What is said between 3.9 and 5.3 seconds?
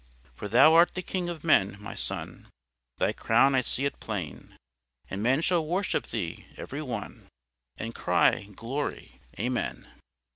plain; And